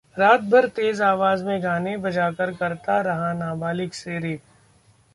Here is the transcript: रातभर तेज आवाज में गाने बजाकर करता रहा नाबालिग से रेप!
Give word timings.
रातभर 0.17 0.67
तेज 0.67 1.01
आवाज 1.01 1.43
में 1.43 1.61
गाने 1.63 1.95
बजाकर 1.97 2.53
करता 2.53 2.99
रहा 3.01 3.31
नाबालिग 3.33 3.91
से 3.91 4.19
रेप! 4.19 4.41